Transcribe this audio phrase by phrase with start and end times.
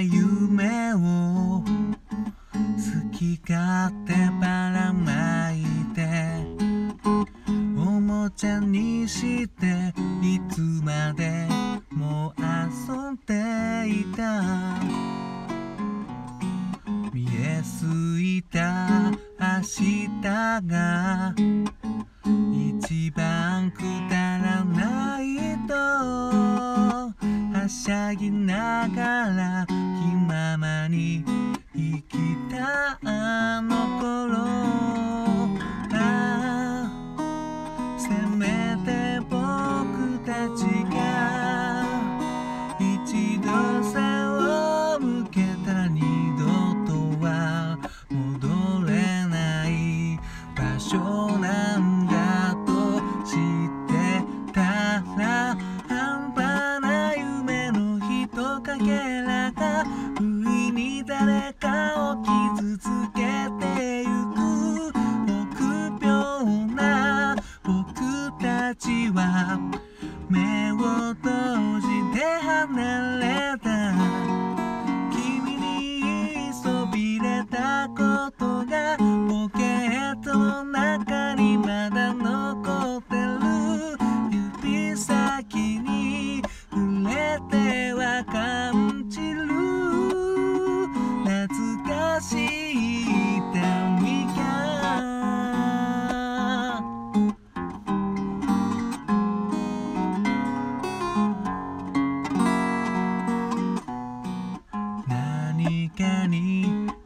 [0.00, 0.83] you may
[50.74, 50.98] 場所
[51.38, 53.38] なんだと知っ
[53.86, 54.60] てた
[55.16, 55.56] ら
[55.88, 58.90] 半端な夢の人かけ
[59.20, 59.84] らが
[60.18, 63.20] 不意に誰かを傷つけ
[63.64, 64.34] てゆく。
[65.28, 69.56] 臆病な僕たちは
[70.28, 74.33] 目を閉じて離れた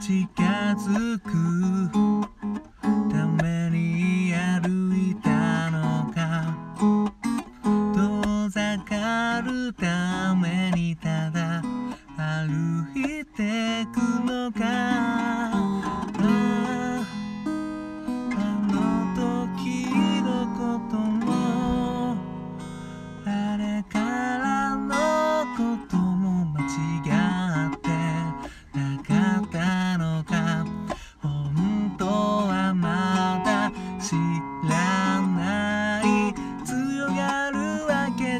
[0.00, 0.24] 近
[0.74, 2.05] づく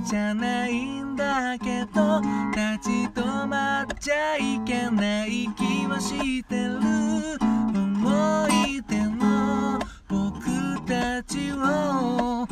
[0.06, 2.20] じゃないんだけど
[2.52, 6.78] 立ち止まっちゃいけない気はしてる。
[7.74, 12.45] 思い出の僕たちを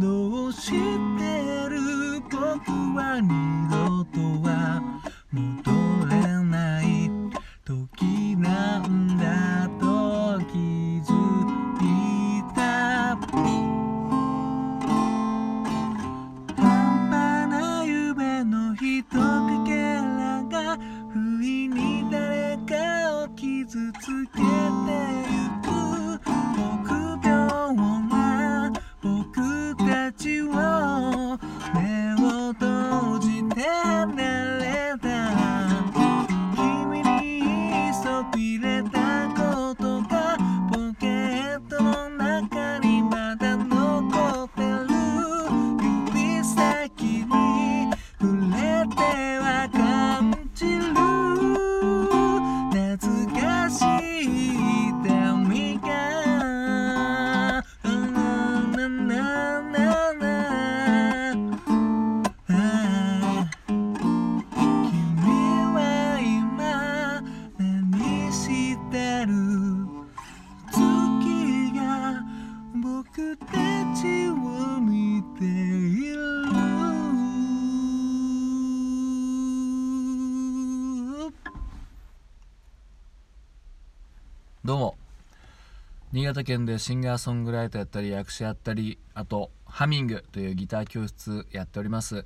[0.00, 0.76] どうして
[1.68, 1.78] る？
[2.30, 2.40] 僕
[2.96, 4.18] は二度と
[4.48, 4.80] は
[86.12, 92.24] 新潟県でシンガーソングライターやったり役者やったりあとハミングというギター教室やっております。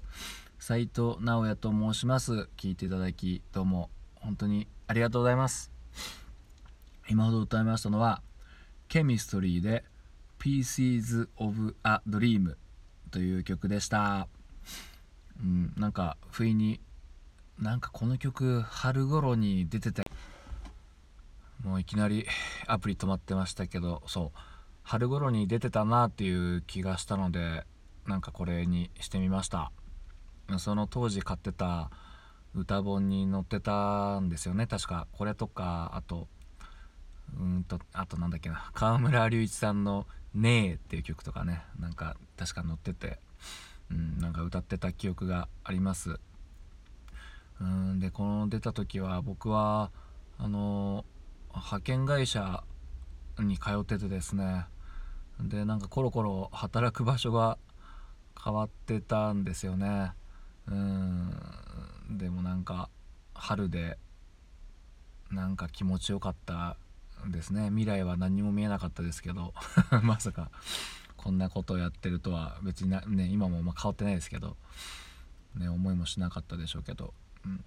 [0.58, 2.48] 斉藤直也と申します。
[2.56, 5.70] 聞いていただきどうも本当にありがとうございます。
[7.10, 8.22] 今ほど歌いましたのは
[8.88, 9.84] ケミストリーで
[10.38, 12.54] Pieces of a Dream
[13.10, 14.28] という曲でした。
[15.38, 16.80] うんなんか不意に
[17.58, 20.04] なんかこの曲春頃に出てた
[21.64, 22.26] もういきなり
[22.66, 24.38] アプリ止まってましたけどそう
[24.82, 27.66] 春頃に出てたなっていう気がしたので
[28.06, 29.72] なんかこれにしてみました。
[30.58, 31.90] その当時買ってた
[32.54, 34.66] 歌本に載ってたんですよね。
[34.66, 36.28] 確かこれとかあと
[37.38, 43.18] うんとあとなんだっけな河村隆一さんの「ねえ」っていう曲とかねなんか確か載ってて、
[43.90, 46.20] うん、なんか歌ってた記憶があります。
[47.60, 49.90] うんでこの出た時は僕は
[50.38, 51.04] あの
[51.56, 52.64] 派遣会社
[53.38, 54.66] に通っててですね。
[55.40, 57.58] でなんかコロコロ働く場所が
[58.42, 60.12] 変わってたんですよね。
[60.68, 61.32] うん。
[62.10, 62.88] でもなんか
[63.34, 63.98] 春で
[65.30, 66.76] なんか気持ちよかった
[67.26, 67.68] ですね。
[67.70, 69.54] 未来は何も見えなかったですけど。
[70.02, 70.50] まさか
[71.16, 74.56] こんなことをやってるとは別になね今もま変わってないですけど、
[75.54, 77.14] ね、思いもしなかったでしょうけど、
[77.44, 77.64] うん。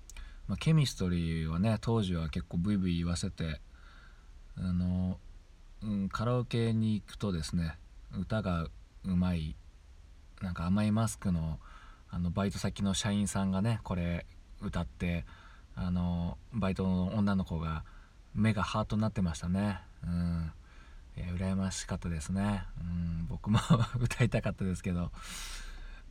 [0.47, 3.59] まあ、ケミストリーはね当時は結構ブイブイ言わせて
[4.59, 5.19] あの、
[5.83, 7.77] うん、カラオケに行くとですね
[8.17, 8.67] 歌が
[9.05, 9.55] うまい
[10.41, 11.59] なんか甘いマスクの
[12.09, 14.25] あのバイト先の社員さんがねこれ
[14.61, 15.25] 歌って
[15.75, 17.83] あのバイトの女の子が
[18.33, 19.79] 目がハートになってましたね。
[20.03, 20.51] うん。
[21.17, 23.59] いや羨ましかったですね、うん、僕も
[23.99, 25.11] 歌いたかったですけど。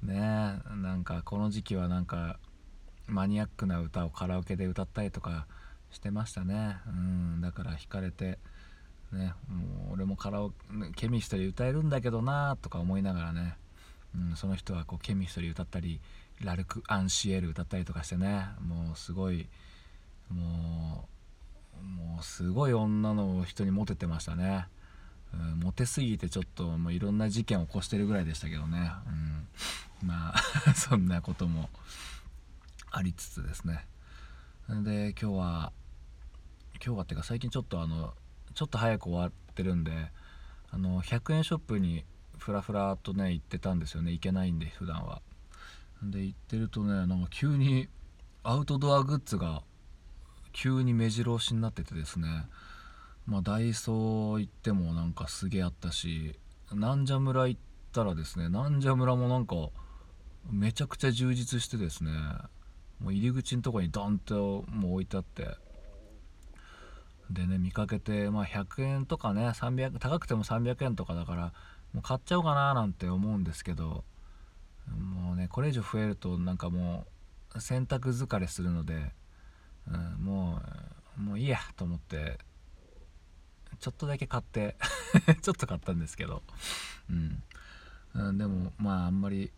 [0.03, 2.39] ねなんかこの時期はなんか
[3.07, 5.47] マニアックな歌をカラオケで歌ったりとか
[5.91, 8.39] してましたね、うん、だから惹かれて
[9.13, 10.53] ねもう俺もカラオ
[10.95, 13.57] ケミストリー歌えるんだけどなとか思いながらね、
[14.15, 16.01] うん、その人はこうケミストリー歌ったり
[16.43, 18.45] ラルク・アンシエル歌ったりとかしてね。
[18.61, 19.49] もうすごい
[20.29, 21.17] もう
[21.83, 24.67] もうすごい女の人にモテてましたね、
[25.33, 28.91] うん、モテすぎてちょっともういろんな事件を起こしてるぐらいでしたけどね、
[30.03, 31.69] うん、まあ そんなことも
[32.91, 33.87] ありつつですね。
[34.69, 35.73] で今日は
[36.85, 38.15] 今日はっていうか最近ちょっとあの
[38.55, 39.93] ちょっと早く終わってるんで
[40.71, 42.05] あの100円ショップに
[42.37, 44.11] ふらふらとね行ってたんですよね。
[44.11, 45.23] 行けないんで普段は。
[46.03, 47.89] で行ってるとねなんか急に
[48.43, 49.63] アウトドアグッズが
[50.53, 52.47] 急に目白押しになっててですね。
[53.25, 56.39] まあダイソー行ってもなんかすげえあったし
[56.73, 57.61] なんじゃ村行っ
[57.93, 59.55] たらですねなんじゃ村もなんか
[60.51, 62.11] めちゃくちゃ充実してですね。
[63.01, 65.57] もう入り口のとこにドンともう置いてあって。
[67.31, 71.53] でね見かけて、まあ、100円とかね300高くても300円とかだから
[71.93, 74.05] もう買っちゃおうかななんて思うんですけど
[74.95, 77.05] もうねこれ以上増えるとなんかも
[77.55, 79.13] う洗濯疲れするので、
[79.89, 80.61] うん、も
[81.19, 82.39] うもういいやと思って
[83.81, 84.77] ちょっとだけ買って
[85.43, 86.43] ちょっと買ったんですけど、
[87.11, 87.43] うん、
[88.15, 89.51] うん、でもまああんまり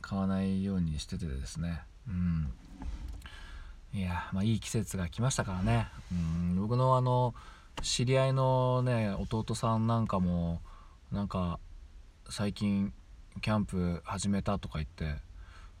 [0.00, 2.52] 買わないようにしててですね、うん、
[3.94, 5.88] いやまあいい季節が来ましたからね。
[6.12, 7.32] うん僕のあの
[7.82, 10.60] 知り合いのね弟さんなんかも
[11.12, 11.60] なんか
[12.28, 12.92] 最近
[13.40, 15.20] キャンプ始めたとか言って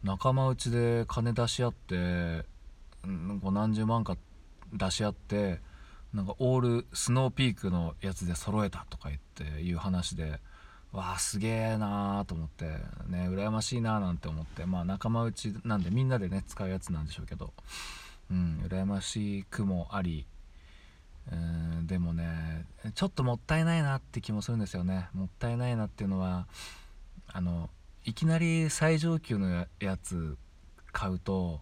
[0.04, 2.44] 仲間内で金出し合って
[3.04, 4.16] 何十万か
[4.72, 5.60] 出し合って
[6.12, 10.40] なんかオールスノーピークのやつで揃えたとか言っていう話で
[10.94, 12.66] わあすげえなーと思って
[13.08, 17.52] ね羨ましいなーなんて思ってまあ仲間内なんでみんなでね使うやつなんでしょうけど
[18.30, 20.24] うん羨ましくもあり
[21.32, 25.08] うんでもねちょっともったいないなって気もするんですよね。
[25.14, 26.46] もったいないなっていうのは
[27.26, 27.70] あの
[28.04, 30.36] いきなり最上級のやつ
[30.92, 31.60] 買うと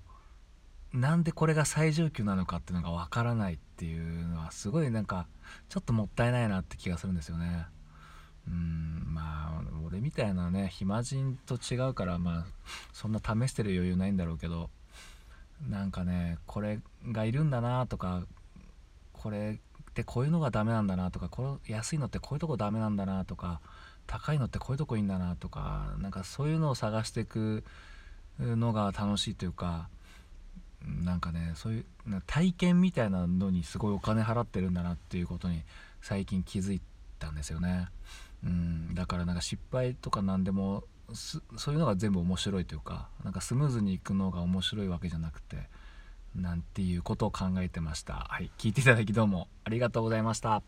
[0.92, 5.26] なんでこれが最上級なのかっていうのがわからないっていうのはすごいなんか
[5.70, 7.64] ちょっともったいないなって気がするんですよね。
[8.48, 12.46] うんまあ俺みたいなね暇人と違うからまあ
[12.92, 14.70] そんな試してる余裕ないんだろうけど
[15.68, 16.80] なんかねこれ
[17.10, 18.24] がいるんだなとか
[19.12, 23.60] これってこういうのがダメなんだなとかこれ安いのってこういうとこダメなんだなとか
[24.06, 27.62] 高いのってこういうとこいいんだなとかなんかそういうのを探していく
[28.40, 29.88] のが楽しいというか
[31.04, 31.84] なんかねそういう
[32.26, 35.62] 体験みたいなのにすごいお金払ってるんだなっていうことに
[36.00, 36.80] 最近気づい
[37.18, 37.88] たんですよね。
[38.44, 38.94] うん。
[38.94, 40.84] だからなんか失敗とか何でも
[41.14, 45.68] そういうのが全部面白いというかなんかスムーズにいくのが面白いわけじゃなくて
[46.34, 48.26] なんていうことを考えてました。
[48.30, 50.62] はい聞いていただきどうもありがとうございました。